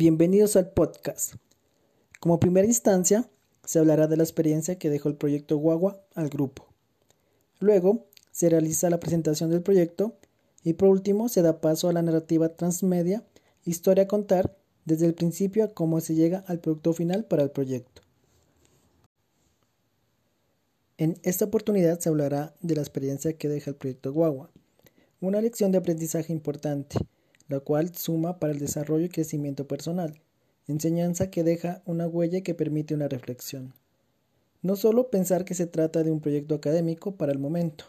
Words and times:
Bienvenidos 0.00 0.54
al 0.54 0.70
podcast. 0.70 1.34
Como 2.20 2.38
primera 2.38 2.68
instancia, 2.68 3.28
se 3.64 3.80
hablará 3.80 4.06
de 4.06 4.16
la 4.16 4.22
experiencia 4.22 4.78
que 4.78 4.90
dejó 4.90 5.08
el 5.08 5.16
proyecto 5.16 5.56
Guagua 5.56 6.00
al 6.14 6.28
grupo. 6.28 6.68
Luego, 7.58 8.06
se 8.30 8.48
realiza 8.48 8.90
la 8.90 9.00
presentación 9.00 9.50
del 9.50 9.60
proyecto 9.60 10.16
y 10.62 10.74
por 10.74 10.88
último 10.88 11.28
se 11.28 11.42
da 11.42 11.60
paso 11.60 11.88
a 11.88 11.92
la 11.92 12.02
narrativa 12.02 12.50
transmedia, 12.50 13.24
historia 13.64 14.04
a 14.04 14.06
contar 14.06 14.56
desde 14.84 15.04
el 15.04 15.14
principio 15.14 15.64
a 15.64 15.74
cómo 15.74 16.00
se 16.00 16.14
llega 16.14 16.44
al 16.46 16.60
producto 16.60 16.92
final 16.92 17.24
para 17.24 17.42
el 17.42 17.50
proyecto. 17.50 18.02
En 20.96 21.18
esta 21.24 21.46
oportunidad 21.46 21.98
se 21.98 22.08
hablará 22.08 22.54
de 22.60 22.76
la 22.76 22.82
experiencia 22.82 23.36
que 23.36 23.48
deja 23.48 23.70
el 23.70 23.76
proyecto 23.76 24.12
Guagua, 24.12 24.52
una 25.20 25.40
lección 25.40 25.72
de 25.72 25.78
aprendizaje 25.78 26.32
importante, 26.32 26.98
la 27.48 27.60
cual 27.60 27.94
suma 27.94 28.38
para 28.38 28.52
el 28.52 28.58
desarrollo 28.58 29.06
y 29.06 29.08
crecimiento 29.08 29.66
personal, 29.66 30.20
enseñanza 30.66 31.30
que 31.30 31.44
deja 31.44 31.82
una 31.86 32.06
huella 32.06 32.42
que 32.42 32.54
permite 32.54 32.94
una 32.94 33.08
reflexión. 33.08 33.74
No 34.62 34.76
solo 34.76 35.10
pensar 35.10 35.44
que 35.44 35.54
se 35.54 35.66
trata 35.66 36.02
de 36.02 36.10
un 36.10 36.20
proyecto 36.20 36.54
académico 36.54 37.16
para 37.16 37.32
el 37.32 37.38
momento. 37.38 37.84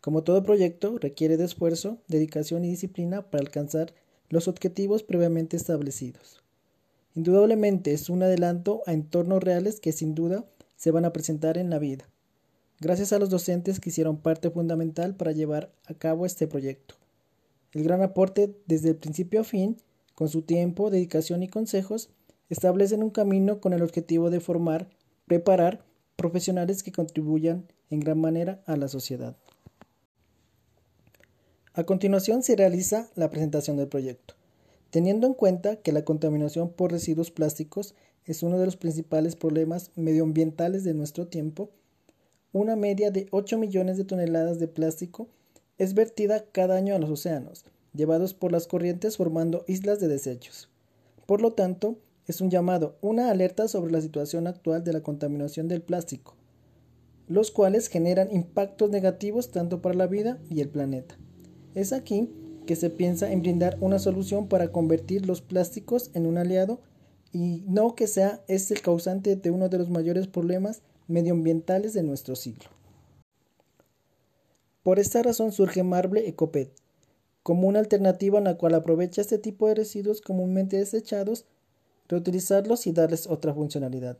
Como 0.00 0.22
todo 0.22 0.42
proyecto, 0.42 0.98
requiere 0.98 1.36
de 1.36 1.44
esfuerzo, 1.44 1.98
dedicación 2.06 2.64
y 2.64 2.70
disciplina 2.70 3.22
para 3.22 3.42
alcanzar 3.42 3.94
los 4.28 4.46
objetivos 4.46 5.02
previamente 5.02 5.56
establecidos. 5.56 6.42
Indudablemente 7.14 7.92
es 7.92 8.10
un 8.10 8.22
adelanto 8.22 8.82
a 8.86 8.92
entornos 8.92 9.42
reales 9.42 9.80
que 9.80 9.92
sin 9.92 10.14
duda 10.14 10.44
se 10.76 10.90
van 10.90 11.06
a 11.06 11.12
presentar 11.12 11.56
en 11.56 11.70
la 11.70 11.78
vida. 11.78 12.08
Gracias 12.78 13.14
a 13.14 13.18
los 13.18 13.30
docentes 13.30 13.80
que 13.80 13.88
hicieron 13.88 14.18
parte 14.18 14.50
fundamental 14.50 15.16
para 15.16 15.32
llevar 15.32 15.72
a 15.86 15.94
cabo 15.94 16.26
este 16.26 16.46
proyecto. 16.46 16.96
El 17.76 17.82
gran 17.82 18.00
aporte 18.00 18.56
desde 18.64 18.88
el 18.88 18.96
principio 18.96 19.42
a 19.42 19.44
fin, 19.44 19.76
con 20.14 20.30
su 20.30 20.40
tiempo, 20.40 20.88
dedicación 20.88 21.42
y 21.42 21.48
consejos, 21.48 22.08
establecen 22.48 23.02
un 23.02 23.10
camino 23.10 23.60
con 23.60 23.74
el 23.74 23.82
objetivo 23.82 24.30
de 24.30 24.40
formar, 24.40 24.88
preparar 25.26 25.84
profesionales 26.16 26.82
que 26.82 26.90
contribuyan 26.90 27.66
en 27.90 28.00
gran 28.00 28.18
manera 28.18 28.62
a 28.64 28.78
la 28.78 28.88
sociedad. 28.88 29.36
A 31.74 31.84
continuación 31.84 32.42
se 32.42 32.56
realiza 32.56 33.10
la 33.14 33.28
presentación 33.28 33.76
del 33.76 33.88
proyecto. 33.88 34.36
Teniendo 34.88 35.26
en 35.26 35.34
cuenta 35.34 35.76
que 35.76 35.92
la 35.92 36.02
contaminación 36.02 36.70
por 36.70 36.92
residuos 36.92 37.30
plásticos 37.30 37.94
es 38.24 38.42
uno 38.42 38.58
de 38.58 38.64
los 38.64 38.78
principales 38.78 39.36
problemas 39.36 39.90
medioambientales 39.96 40.82
de 40.82 40.94
nuestro 40.94 41.26
tiempo, 41.26 41.68
una 42.54 42.74
media 42.74 43.10
de 43.10 43.26
8 43.32 43.58
millones 43.58 43.98
de 43.98 44.06
toneladas 44.06 44.58
de 44.58 44.66
plástico 44.66 45.28
es 45.78 45.94
vertida 45.94 46.44
cada 46.52 46.76
año 46.76 46.94
a 46.94 46.98
los 46.98 47.10
océanos, 47.10 47.64
llevados 47.94 48.34
por 48.34 48.52
las 48.52 48.66
corrientes 48.66 49.16
formando 49.16 49.64
islas 49.66 50.00
de 50.00 50.08
desechos. 50.08 50.70
Por 51.26 51.40
lo 51.40 51.52
tanto, 51.52 51.98
es 52.26 52.40
un 52.40 52.50
llamado, 52.50 52.96
una 53.00 53.30
alerta 53.30 53.68
sobre 53.68 53.92
la 53.92 54.00
situación 54.00 54.46
actual 54.46 54.84
de 54.84 54.92
la 54.92 55.02
contaminación 55.02 55.68
del 55.68 55.82
plástico, 55.82 56.34
los 57.28 57.50
cuales 57.50 57.88
generan 57.88 58.32
impactos 58.32 58.90
negativos 58.90 59.50
tanto 59.50 59.80
para 59.80 59.94
la 59.94 60.06
vida 60.06 60.38
y 60.50 60.60
el 60.60 60.68
planeta. 60.68 61.16
Es 61.74 61.92
aquí 61.92 62.30
que 62.66 62.76
se 62.76 62.90
piensa 62.90 63.30
en 63.30 63.42
brindar 63.42 63.78
una 63.80 63.98
solución 63.98 64.48
para 64.48 64.72
convertir 64.72 65.26
los 65.26 65.40
plásticos 65.40 66.10
en 66.14 66.26
un 66.26 66.38
aliado 66.38 66.80
y 67.32 67.64
no 67.68 67.94
que 67.94 68.06
sea 68.06 68.42
este 68.48 68.74
el 68.74 68.82
causante 68.82 69.36
de 69.36 69.50
uno 69.50 69.68
de 69.68 69.78
los 69.78 69.88
mayores 69.88 70.26
problemas 70.26 70.82
medioambientales 71.06 71.92
de 71.92 72.02
nuestro 72.02 72.34
siglo. 72.34 72.75
Por 74.86 75.00
esta 75.00 75.20
razón 75.20 75.50
surge 75.50 75.82
Marble 75.82 76.28
Ecopet, 76.28 76.70
como 77.42 77.66
una 77.66 77.80
alternativa 77.80 78.38
en 78.38 78.44
la 78.44 78.56
cual 78.56 78.72
aprovecha 78.72 79.20
este 79.20 79.36
tipo 79.36 79.66
de 79.66 79.74
residuos 79.74 80.20
comúnmente 80.20 80.76
desechados, 80.76 81.44
reutilizarlos 82.06 82.86
y 82.86 82.92
darles 82.92 83.26
otra 83.26 83.52
funcionalidad. 83.52 84.16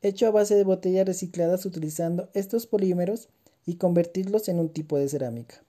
Hecho 0.00 0.26
a 0.26 0.32
base 0.32 0.56
de 0.56 0.64
botellas 0.64 1.06
recicladas 1.06 1.66
utilizando 1.66 2.30
estos 2.34 2.66
polímeros 2.66 3.28
y 3.64 3.76
convertirlos 3.76 4.48
en 4.48 4.58
un 4.58 4.70
tipo 4.70 4.98
de 4.98 5.08
cerámica. 5.08 5.62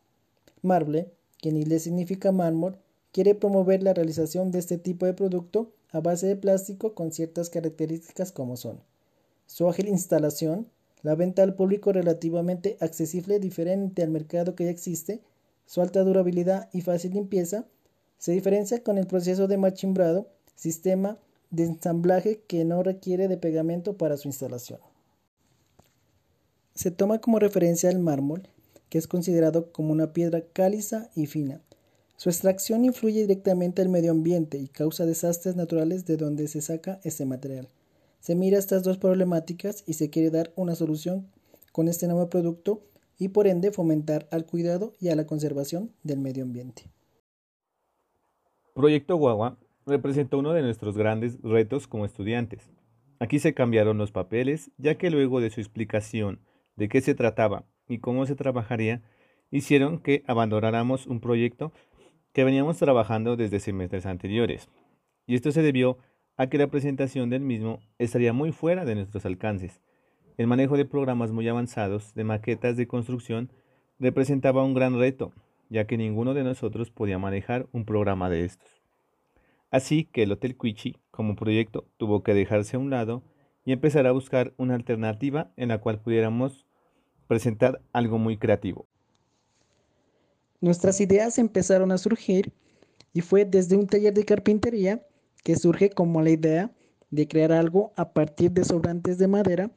Marble, 0.63 1.12
que 1.38 1.50
en 1.50 1.58
inglés 1.58 1.84
significa 1.84 2.31
mármol, 2.31 2.79
quiere 3.12 3.35
promover 3.35 3.84
la 3.84 3.94
realización 3.94 4.50
de 4.50 4.58
este 4.58 4.79
tipo 4.79 5.06
de 5.06 5.13
producto 5.13 5.69
a 5.91 6.00
base 6.00 6.25
de 6.25 6.38
plástico 6.38 6.96
con 6.96 7.12
ciertas 7.12 7.52
características 7.52 8.31
como 8.31 8.58
son 8.58 8.79
su 9.46 9.69
ágil 9.69 9.88
instalación, 9.88 10.68
la 11.03 11.16
venta 11.16 11.44
al 11.44 11.53
público 11.53 11.91
relativamente 11.91 12.78
accesible 12.80 13.40
diferente 13.40 14.02
al 14.02 14.09
mercado 14.09 14.56
que 14.56 14.64
ya 14.64 14.72
existe, 14.72 15.22
su 15.66 15.81
alta 15.81 16.02
durabilidad 16.03 16.69
y 16.74 16.81
fácil 16.81 17.14
limpieza, 17.14 17.66
se 18.18 18.31
diferencia 18.31 18.81
con 18.84 18.97
el 18.97 19.06
proceso 19.06 19.47
de 19.47 19.58
machimbrado, 19.58 20.30
sistema 20.56 21.19
de 21.52 21.66
ensamblaje 21.66 22.41
que 22.47 22.64
no 22.64 22.81
requiere 22.81 23.28
de 23.28 23.38
pegamento 23.38 23.97
para 23.97 24.18
su 24.18 24.30
instalación. 24.30 24.80
Se 26.74 26.90
toma 26.90 27.20
como 27.20 27.38
referencia 27.38 27.90
el 27.90 28.00
mármol, 28.00 28.47
que 28.90 28.97
es 28.97 29.08
considerado 29.08 29.72
como 29.72 29.91
una 29.91 30.14
piedra 30.14 30.41
cáliza 30.53 31.09
y 31.16 31.28
fina. 31.28 31.62
Su 32.16 32.30
extracción 32.30 32.85
influye 32.85 33.22
directamente 33.22 33.81
al 33.81 33.90
medio 33.90 34.12
ambiente 34.12 34.58
y 34.58 34.68
causa 34.68 35.06
desastres 35.06 35.56
naturales 35.56 36.06
de 36.06 36.16
donde 36.16 36.47
se 36.47 36.62
saca 36.62 37.00
este 37.03 37.25
material. 37.25 37.68
Se 38.23 38.35
mira 38.35 38.57
estas 38.57 38.84
dos 38.84 38.97
problemáticas 38.97 39.84
y 39.85 39.95
se 39.95 40.09
quiere 40.09 40.29
dar 40.29 40.53
una 40.56 40.75
solución 40.75 41.28
con 41.73 41.89
este 41.89 42.07
nuevo 42.07 42.29
producto 42.29 42.81
y 43.19 43.28
por 43.28 43.47
ende 43.47 43.73
fomentar 43.73 44.29
al 44.31 44.45
cuidado 44.45 44.94
y 45.01 45.09
a 45.09 45.16
la 45.17 45.28
conservación 45.28 45.91
del 46.03 46.19
medio 46.19 46.45
ambiente. 46.45 46.84
Proyecto 48.73 49.17
Guagua 49.17 49.57
representa 49.85 50.38
uno 50.38 50.53
de 50.53 50.61
nuestros 50.61 50.97
grandes 50.97 51.38
retos 51.41 51.85
como 51.85 52.06
estudiantes. 52.06 52.72
Aquí 53.19 53.39
se 53.39 53.53
cambiaron 53.53 53.97
los 53.97 54.13
papeles, 54.13 54.72
ya 54.78 54.95
que 54.95 55.11
luego 55.11 55.41
de 55.41 55.50
su 55.50 55.59
explicación 55.59 56.40
de 56.78 56.88
qué 56.88 57.01
se 57.01 57.16
trataba 57.16 57.66
y 57.90 57.97
cómo 57.97 58.25
se 58.25 58.35
trabajaría, 58.35 59.01
hicieron 59.51 60.00
que 60.00 60.23
abandonáramos 60.28 61.07
un 61.07 61.19
proyecto 61.19 61.73
que 62.31 62.45
veníamos 62.45 62.78
trabajando 62.78 63.35
desde 63.35 63.59
semestres 63.59 64.05
anteriores. 64.05 64.69
Y 65.28 65.35
esto 65.35 65.51
se 65.51 65.61
debió 65.61 65.91
a 65.91 66.12
que 66.38 66.58
la 66.58 66.68
presentación 66.68 67.30
del 67.30 67.42
mismo 67.42 67.80
estaría 68.00 68.34
muy 68.34 68.52
fuera 68.52 68.86
de 68.86 68.96
nuestros 68.96 69.26
alcances. 69.26 69.82
El 70.38 70.48
manejo 70.48 70.78
de 70.78 70.86
programas 70.86 71.32
muy 71.32 71.48
avanzados 71.48 72.14
de 72.16 72.24
maquetas 72.24 72.76
de 72.76 72.88
construcción 72.88 73.52
representaba 74.00 74.64
un 74.64 74.74
gran 74.74 74.98
reto, 74.98 75.32
ya 75.70 75.86
que 75.86 75.98
ninguno 75.98 76.34
de 76.34 76.44
nosotros 76.44 76.90
podía 76.92 77.20
manejar 77.20 77.68
un 77.72 77.86
programa 77.86 78.30
de 78.30 78.46
estos. 78.46 78.82
Así 79.70 80.06
que 80.06 80.24
el 80.24 80.32
Hotel 80.32 80.58
Quichi, 80.58 80.98
como 81.12 81.36
proyecto, 81.36 81.88
tuvo 81.98 82.24
que 82.24 82.34
dejarse 82.34 82.76
a 82.76 82.80
un 82.80 82.90
lado 82.90 83.24
y 83.66 83.72
empezar 83.72 84.06
a 84.08 84.12
buscar 84.12 84.54
una 84.58 84.76
alternativa 84.76 85.52
en 85.56 85.70
la 85.70 85.80
cual 85.80 86.00
pudiéramos 86.00 86.66
presentar 87.28 87.82
algo 87.94 88.18
muy 88.18 88.38
creativo. 88.38 88.86
Nuestras 90.62 91.00
ideas 91.02 91.38
empezaron 91.40 91.92
a 91.92 91.98
surgir 91.98 92.52
y 93.14 93.22
fue 93.22 93.46
desde 93.46 93.76
un 93.76 93.88
taller 93.88 94.14
de 94.14 94.26
carpintería 94.26 95.06
que 95.44 95.56
surge 95.56 95.90
como 95.90 96.22
la 96.22 96.31
idea 96.31 96.72
de 97.12 97.28
crear 97.28 97.52
algo 97.52 97.94
a 97.96 98.14
partir 98.14 98.52
de 98.52 98.64
sobrantes 98.64 99.18
de 99.18 99.28
madera 99.28 99.72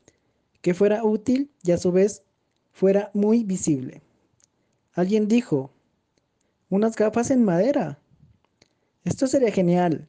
que 0.62 0.75
fuera 0.75 1.04
útil 1.04 1.50
y 1.62 1.72
a 1.72 1.78
su 1.78 1.93
vez 1.93 2.22
fuera 2.72 3.10
muy 3.15 3.44
visible. 3.44 4.03
Alguien 4.94 5.28
dijo, 5.28 5.71
unas 6.71 6.97
gafas 6.97 7.31
en 7.31 7.44
madera. 7.44 8.00
Esto 9.05 9.26
sería 9.26 9.53
genial. 9.53 10.09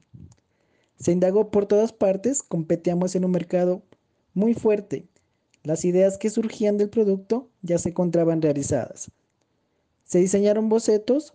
Se 1.00 1.12
indagó 1.12 1.52
por 1.52 1.66
todas 1.66 1.94
partes, 1.94 2.42
competíamos 2.42 3.16
en 3.16 3.26
un 3.26 3.32
mercado 3.32 3.84
muy 4.34 4.54
fuerte. 4.54 5.08
Las 5.64 5.86
ideas 5.86 6.18
que 6.18 6.30
surgían 6.30 6.78
del 6.78 6.90
producto 6.90 7.50
ya 7.62 7.78
se 7.78 7.90
encontraban 7.90 8.42
realizadas. 8.42 9.12
Se 10.06 10.20
diseñaron 10.20 10.70
bocetos 10.70 11.34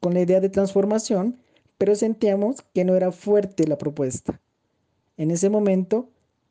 con 0.00 0.14
la 0.14 0.22
idea 0.22 0.40
de 0.40 0.48
transformación 0.48 1.38
pero 1.78 1.94
sentíamos 1.94 2.62
que 2.74 2.84
no 2.84 2.94
era 2.94 3.12
fuerte 3.12 3.66
la 3.66 3.78
propuesta. 3.78 4.40
En 5.16 5.30
ese 5.30 5.50
momento 5.50 6.10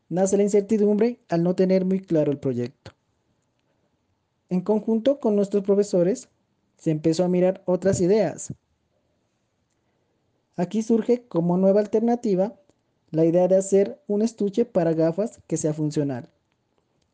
nace 0.10 0.38
la 0.38 0.44
incertidumbre 0.44 1.20
al 1.30 1.44
no 1.44 1.56
tener 1.56 1.86
muy 1.86 2.00
claro 2.00 2.32
el 2.32 2.38
proyecto. 2.38 2.92
En 4.50 4.62
conjunto 4.62 5.20
con 5.20 5.36
nuestros 5.36 5.64
profesores, 5.64 6.30
se 6.78 6.92
empezó 6.92 7.24
a 7.24 7.30
mirar 7.30 7.64
otras 7.66 8.02
ideas. 8.02 8.54
Aquí 10.56 10.84
surge 10.84 11.26
como 11.28 11.58
nueva 11.58 11.80
alternativa 11.80 12.56
la 13.12 13.26
idea 13.26 13.48
de 13.48 13.58
hacer 13.58 14.02
un 14.08 14.22
estuche 14.22 14.66
para 14.66 14.94
gafas 14.94 15.40
que 15.48 15.58
sea 15.58 15.74
funcional. 15.74 16.30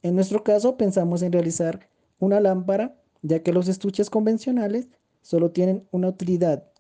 En 0.04 0.16
nuestro 0.16 0.44
caso 0.44 0.78
pensamos 0.78 1.22
en 1.22 1.32
realizar 1.32 1.88
una 2.20 2.40
lámpara, 2.40 2.96
ya 3.22 3.42
que 3.44 3.54
los 3.54 3.68
estuches 3.68 4.10
convencionales 4.10 4.88
solo 5.22 5.52
tienen 5.52 5.88
una 5.92 6.10
utilidad 6.10 6.71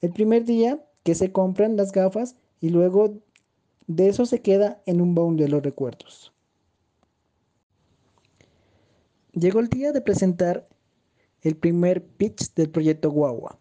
el 0.00 0.12
primer 0.12 0.44
día 0.44 0.84
que 1.02 1.14
se 1.14 1.32
compran 1.32 1.76
las 1.76 1.92
gafas 1.92 2.36
y 2.60 2.70
luego 2.70 3.22
de 3.86 4.08
eso 4.08 4.26
se 4.26 4.42
queda 4.42 4.82
en 4.86 5.00
un 5.00 5.14
baúl 5.14 5.36
de 5.36 5.48
los 5.48 5.62
recuerdos. 5.62 6.32
Llegó 9.32 9.60
el 9.60 9.68
día 9.68 9.92
de 9.92 10.00
presentar 10.00 10.68
el 11.42 11.56
primer 11.56 12.04
pitch 12.04 12.54
del 12.54 12.70
proyecto 12.70 13.10
Guagua. 13.10 13.58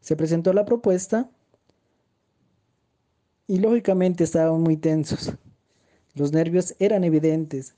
Se 0.00 0.16
presentó 0.16 0.52
la 0.52 0.64
propuesta 0.64 1.30
y 3.46 3.58
lógicamente 3.58 4.24
estaban 4.24 4.62
muy 4.62 4.76
tensos. 4.76 5.32
Los 6.14 6.32
nervios 6.32 6.74
eran 6.78 7.04
evidentes. 7.04 7.74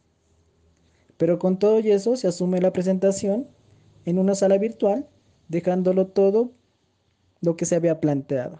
Pero 1.17 1.38
con 1.38 1.58
todo 1.58 1.81
y 1.81 1.91
eso 1.91 2.17
se 2.17 2.29
asume 2.29 2.61
la 2.61 2.73
presentación 2.73 3.49
en 4.05 4.19
una 4.19 4.35
sala 4.35 4.58
virtual, 4.58 5.08
dejándolo 5.49 6.06
todo 6.08 6.53
lo 7.43 7.56
que 7.56 7.67
se 7.67 7.77
había 7.77 8.00
planteado. 8.00 8.59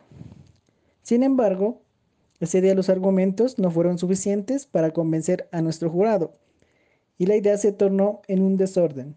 Sin 1.03 1.23
embargo, 1.23 1.81
ese 2.41 2.61
día 2.61 2.75
los 2.75 2.91
argumentos 2.91 3.59
no 3.59 3.71
fueron 3.71 3.97
suficientes 3.97 4.67
para 4.67 4.91
convencer 4.91 5.49
a 5.53 5.63
nuestro 5.63 5.89
jurado 5.89 6.33
y 7.17 7.27
la 7.27 7.37
idea 7.37 7.57
se 7.57 7.73
tornó 7.73 8.21
en 8.29 8.43
un 8.43 8.57
desorden. 8.57 9.17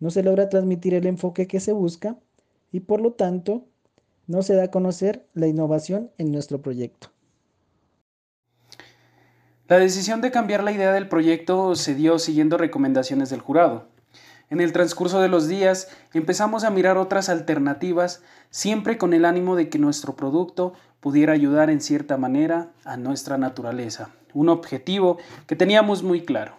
No 0.00 0.10
se 0.10 0.22
logra 0.22 0.48
transmitir 0.48 0.94
el 0.94 1.06
enfoque 1.06 1.46
que 1.46 1.60
se 1.60 1.72
busca 1.72 2.18
y 2.72 2.80
por 2.80 3.00
lo 3.00 3.12
tanto 3.12 3.66
no 4.26 4.42
se 4.42 4.54
da 4.54 4.64
a 4.64 4.70
conocer 4.70 5.26
la 5.34 5.46
innovación 5.46 6.10
en 6.18 6.32
nuestro 6.32 6.62
proyecto. 6.62 7.08
La 9.68 9.78
decisión 9.78 10.20
de 10.20 10.30
cambiar 10.30 10.62
la 10.62 10.72
idea 10.72 10.92
del 10.92 11.08
proyecto 11.08 11.74
se 11.74 11.94
dio 11.94 12.18
siguiendo 12.18 12.58
recomendaciones 12.58 13.30
del 13.30 13.40
jurado. 13.40 13.88
En 14.54 14.60
el 14.60 14.72
transcurso 14.72 15.20
de 15.20 15.26
los 15.26 15.48
días 15.48 15.88
empezamos 16.12 16.62
a 16.62 16.70
mirar 16.70 16.96
otras 16.96 17.28
alternativas, 17.28 18.22
siempre 18.50 18.98
con 18.98 19.12
el 19.12 19.24
ánimo 19.24 19.56
de 19.56 19.68
que 19.68 19.80
nuestro 19.80 20.14
producto 20.14 20.74
pudiera 21.00 21.32
ayudar 21.32 21.70
en 21.70 21.80
cierta 21.80 22.18
manera 22.18 22.68
a 22.84 22.96
nuestra 22.96 23.36
naturaleza, 23.36 24.10
un 24.32 24.48
objetivo 24.48 25.18
que 25.48 25.56
teníamos 25.56 26.04
muy 26.04 26.24
claro. 26.24 26.54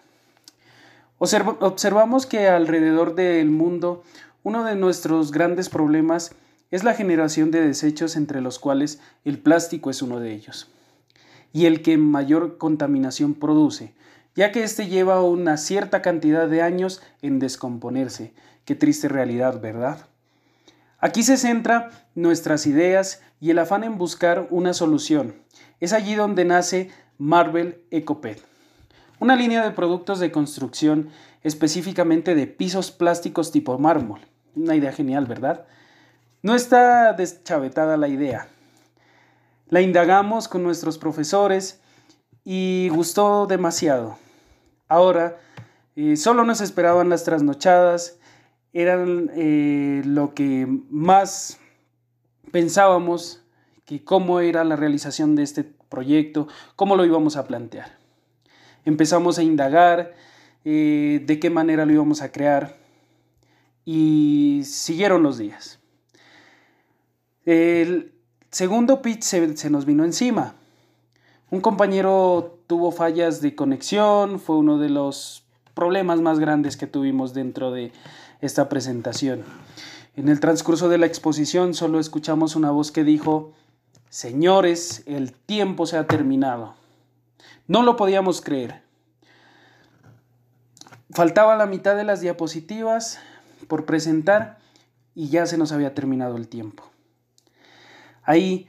observamos 1.20 2.26
que 2.26 2.50
alrededor 2.50 3.16
del 3.16 3.50
mundo 3.50 4.04
uno 4.44 4.66
de 4.66 4.76
nuestros 4.76 5.32
grandes 5.32 5.70
problemas 5.70 6.36
es 6.72 6.84
la 6.84 6.96
generación 6.96 7.50
de 7.50 7.66
desechos 7.66 8.18
entre 8.18 8.42
los 8.42 8.60
cuales 8.60 9.00
el 9.24 9.40
plástico 9.40 9.90
es 9.90 10.02
uno 10.02 10.20
de 10.20 10.34
ellos 10.34 10.70
y 11.54 11.66
el 11.66 11.82
que 11.82 11.98
mayor 11.98 12.58
contaminación 12.58 13.36
produce, 13.36 13.94
ya 14.36 14.52
que 14.52 14.64
éste 14.64 14.88
lleva 14.88 15.24
una 15.24 15.58
cierta 15.58 16.02
cantidad 16.02 16.48
de 16.48 16.62
años 16.62 17.02
en 17.22 17.40
descomponerse. 17.40 18.34
Qué 18.66 18.76
triste 18.76 19.08
realidad, 19.08 19.62
¿verdad? 19.62 20.06
Aquí 21.00 21.24
se 21.24 21.38
centra 21.38 21.92
nuestras 22.16 22.68
ideas 22.68 23.22
y 23.40 23.52
el 23.52 23.60
afán 23.60 23.84
en 23.84 23.98
buscar 23.98 24.48
una 24.50 24.74
solución. 24.74 25.36
Es 25.80 25.94
allí 25.94 26.16
donde 26.16 26.46
nace 26.46 26.90
Marvel 27.18 27.82
EcoPet, 27.92 28.42
una 29.20 29.36
línea 29.36 29.64
de 29.64 29.72
productos 29.72 30.20
de 30.20 30.32
construcción 30.32 31.10
específicamente 31.44 32.36
de 32.36 32.48
pisos 32.48 32.92
plásticos 32.92 33.52
tipo 33.52 33.78
mármol. 33.78 34.20
Una 34.56 34.76
idea 34.76 34.92
genial, 34.92 35.26
¿verdad? 35.28 35.66
No 36.42 36.56
está 36.56 37.14
deschavetada 37.14 37.98
la 37.98 38.08
idea. 38.08 38.48
La 39.70 39.82
indagamos 39.82 40.48
con 40.48 40.64
nuestros 40.64 40.98
profesores 40.98 41.82
y 42.44 42.90
gustó 42.90 43.48
demasiado. 43.48 44.18
Ahora, 44.88 45.38
solo 46.16 46.44
nos 46.44 46.62
esperaban 46.62 47.10
las 47.10 47.24
trasnochadas, 47.24 48.20
eran 48.74 49.32
eh, 49.36 50.02
lo 50.06 50.34
que 50.34 50.68
más 50.90 51.60
pensábamos 52.52 53.42
que 53.86 54.04
cómo 54.04 54.42
era 54.42 54.64
la 54.66 54.76
realización 54.76 55.36
de 55.36 55.44
este 55.44 55.64
proyecto, 55.64 56.48
cómo 56.76 56.96
lo 56.98 57.06
íbamos 57.06 57.38
a 57.38 57.48
plantear. 57.48 57.98
Empezamos 58.84 59.40
a 59.40 59.44
indagar 59.44 60.14
eh, 60.66 61.24
de 61.26 61.40
qué 61.40 61.50
manera 61.50 61.86
lo 61.86 61.94
íbamos 61.94 62.22
a 62.22 62.32
crear 62.32 62.76
y 63.86 64.64
siguieron 64.66 65.24
los 65.24 65.38
días. 65.38 65.80
El 67.46 68.12
segundo 68.50 69.02
pitch 69.02 69.22
se, 69.22 69.70
nos 69.70 69.86
vino 69.86 70.04
encima. 70.04 70.56
Un 71.52 71.62
compañero 71.62 72.60
tuvo 72.68 72.92
fallas 72.92 73.40
de 73.42 73.56
conexión, 73.56 74.40
fue 74.40 74.58
uno 74.58 74.80
de 74.80 74.90
los 74.90 75.44
problemas 75.76 76.20
más 76.22 76.40
grandes 76.40 76.76
que 76.76 76.88
tuvimos 76.88 77.34
dentro 77.34 77.72
de 77.72 77.92
esta 78.42 78.68
presentación. 78.68 79.44
En 80.16 80.30
el 80.30 80.40
transcurso 80.40 80.90
de 80.90 80.98
la 80.98 81.06
exposición 81.06 81.74
solo 81.74 82.00
escuchamos 82.00 82.56
una 82.56 82.72
voz 82.72 82.92
que 82.92 83.04
dijo, 83.04 83.54
Señores, 84.10 85.04
el 85.06 85.34
tiempo 85.34 85.86
se 85.86 85.98
ha 85.98 86.08
terminado. 86.08 86.74
No 87.68 87.84
lo 87.84 87.98
podíamos 87.98 88.42
creer. 88.42 88.82
Faltaba 91.12 91.56
la 91.58 91.66
mitad 91.66 91.96
de 91.96 92.06
las 92.06 92.22
diapositivas 92.22 93.20
por 93.68 93.86
presentar 93.86 94.58
y 95.14 95.30
ya 95.30 95.46
se 95.46 95.58
nos 95.58 95.72
había 95.72 95.94
terminado 95.94 96.38
el 96.38 96.48
tiempo. 96.48 96.84
Ahí 98.24 98.68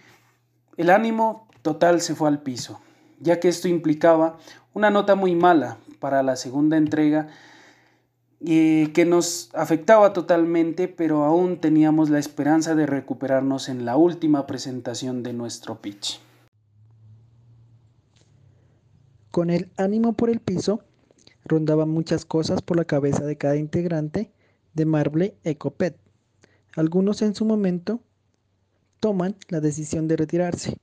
el 0.77 0.91
ánimo 0.91 1.46
total 1.67 2.01
se 2.01 2.15
fue 2.15 2.29
al 2.29 2.43
piso, 2.43 2.79
ya 3.19 3.41
que 3.41 3.49
esto 3.49 3.67
implicaba 3.67 4.39
una 4.73 4.89
nota 4.89 5.17
muy 5.17 5.35
mala 5.35 5.79
para 5.99 6.23
la 6.23 6.37
segunda 6.37 6.77
entrega 6.77 7.27
eh, 8.39 8.93
que 8.95 9.05
nos 9.05 9.51
afectaba 9.53 10.13
totalmente, 10.13 10.87
pero 10.87 11.25
aún 11.25 11.61
teníamos 11.61 12.09
la 12.09 12.21
esperanza 12.21 12.77
de 12.77 12.87
recuperarnos 12.87 13.69
en 13.69 13.85
la 13.85 13.97
última 13.97 14.47
presentación 14.47 15.25
de 15.25 15.33
nuestro 15.33 15.83
pitch. 15.83 16.21
Con 19.33 19.51
el 19.51 19.69
ánimo 19.77 20.13
por 20.13 20.31
el 20.31 20.39
piso, 20.39 20.85
rondaban 21.45 21.89
muchas 21.89 22.25
cosas 22.25 22.63
por 22.63 22.77
la 22.77 22.85
cabeza 22.85 23.25
de 23.25 23.37
cada 23.37 23.57
integrante 23.57 24.31
de 24.73 24.87
Marble 24.87 25.35
Ecopet. 25.43 25.99
Algunos 26.77 27.23
en 27.23 27.35
su 27.35 27.45
momento 27.45 27.99
toman 29.01 29.35
la 29.49 29.59
decisión 29.59 30.07
de 30.07 30.15
retirarse, 30.15 30.79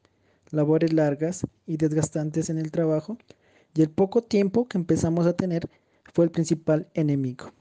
labores 0.54 0.94
largas 0.94 1.46
y 1.66 1.78
desgastantes 1.78 2.50
en 2.50 2.58
el 2.58 2.72
trabajo, 2.72 3.18
y 3.76 3.82
el 3.82 3.90
poco 3.90 4.22
tiempo 4.22 4.68
que 4.68 4.78
empezamos 4.78 5.26
a 5.26 5.34
tener 5.34 5.70
fue 6.14 6.26
el 6.26 6.32
principal 6.32 6.88
enemigo. 6.94 7.52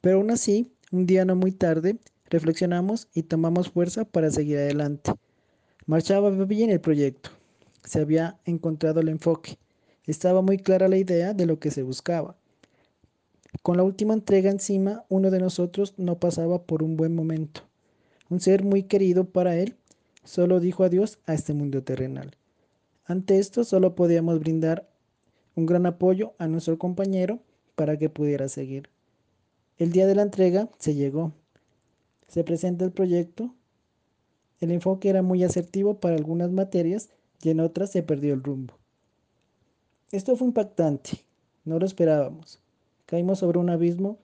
Pero 0.00 0.16
aún 0.16 0.30
así, 0.30 0.72
un 0.92 1.06
día 1.06 1.24
no 1.24 1.36
muy 1.36 1.52
tarde, 1.52 1.98
reflexionamos 2.30 3.08
y 3.12 3.24
tomamos 3.24 3.70
fuerza 3.70 4.04
para 4.04 4.30
seguir 4.30 4.58
adelante. 4.58 5.12
Marchaba 5.86 6.30
bien 6.30 6.70
el 6.70 6.80
proyecto. 6.80 7.30
Se 7.84 8.00
había 8.00 8.38
encontrado 8.44 9.00
el 9.00 9.08
enfoque. 9.08 9.58
Estaba 10.04 10.40
muy 10.40 10.58
clara 10.58 10.88
la 10.88 10.96
idea 10.96 11.34
de 11.34 11.46
lo 11.46 11.58
que 11.58 11.70
se 11.70 11.82
buscaba. 11.82 12.36
Con 13.62 13.76
la 13.76 13.82
última 13.82 14.14
entrega 14.14 14.50
encima, 14.50 15.04
uno 15.08 15.30
de 15.30 15.40
nosotros 15.40 15.94
no 15.96 16.18
pasaba 16.18 16.62
por 16.62 16.82
un 16.82 16.96
buen 16.96 17.14
momento 17.14 17.68
un 18.28 18.40
ser 18.40 18.64
muy 18.64 18.84
querido 18.84 19.24
para 19.24 19.56
él, 19.56 19.76
solo 20.28 20.60
dijo 20.60 20.84
adiós 20.84 21.18
a 21.24 21.32
este 21.32 21.54
mundo 21.54 21.82
terrenal. 21.82 22.36
Ante 23.06 23.38
esto 23.38 23.64
solo 23.64 23.94
podíamos 23.94 24.38
brindar 24.40 24.86
un 25.54 25.64
gran 25.64 25.86
apoyo 25.86 26.34
a 26.36 26.46
nuestro 26.46 26.78
compañero 26.78 27.40
para 27.74 27.96
que 27.96 28.10
pudiera 28.10 28.48
seguir. 28.48 28.90
El 29.78 29.90
día 29.90 30.06
de 30.06 30.14
la 30.14 30.20
entrega 30.20 30.68
se 30.78 30.94
llegó. 30.94 31.32
Se 32.26 32.44
presenta 32.44 32.84
el 32.84 32.92
proyecto. 32.92 33.54
El 34.60 34.70
enfoque 34.70 35.08
era 35.08 35.22
muy 35.22 35.44
asertivo 35.44 35.98
para 35.98 36.16
algunas 36.16 36.52
materias 36.52 37.08
y 37.42 37.48
en 37.48 37.60
otras 37.60 37.90
se 37.90 38.02
perdió 38.02 38.34
el 38.34 38.42
rumbo. 38.42 38.74
Esto 40.12 40.36
fue 40.36 40.48
impactante. 40.48 41.24
No 41.64 41.78
lo 41.78 41.86
esperábamos. 41.86 42.60
Caímos 43.06 43.38
sobre 43.38 43.60
un 43.60 43.70
abismo 43.70 44.18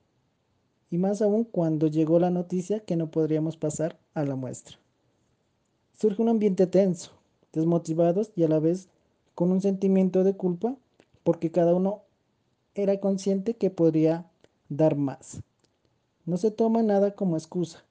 y 0.91 0.99
más 0.99 1.23
aún 1.23 1.45
cuando 1.45 1.87
llegó 1.87 2.19
la 2.19 2.31
noticia 2.31 2.81
que 2.81 2.97
no 2.97 3.11
podríamos 3.11 3.57
pasar 3.57 3.99
a 4.13 4.25
la 4.25 4.37
muestra. 4.37 4.84
Surge 5.95 6.21
un 6.21 6.29
ambiente 6.29 6.67
tenso, 6.67 7.13
desmotivados 7.53 8.33
y 8.35 8.43
a 8.43 8.49
la 8.49 8.59
vez 8.59 8.89
con 9.35 9.53
un 9.53 9.61
sentimiento 9.61 10.25
de 10.25 10.37
culpa 10.37 10.77
porque 11.23 11.51
cada 11.51 11.75
uno 11.75 12.03
era 12.75 12.99
consciente 13.01 13.55
que 13.55 13.71
podría 13.71 14.27
dar 14.69 14.97
más. 14.97 15.41
No 16.27 16.37
se 16.37 16.51
toma 16.51 16.83
nada 16.83 17.15
como 17.15 17.37
excusa. 17.37 17.85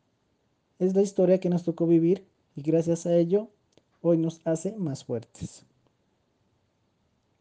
Es 0.80 0.96
la 0.96 1.02
historia 1.02 1.40
que 1.40 1.50
nos 1.50 1.64
tocó 1.64 1.88
vivir 1.88 2.26
y 2.56 2.62
gracias 2.62 3.06
a 3.06 3.16
ello 3.16 3.48
hoy 4.02 4.18
nos 4.18 4.42
hace 4.44 4.76
más 4.76 5.06
fuertes. 5.06 5.66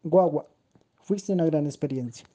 Guagua, 0.03 0.47
fuiste 1.01 1.33
una 1.33 1.45
gran 1.45 1.65
experiencia. 1.65 2.25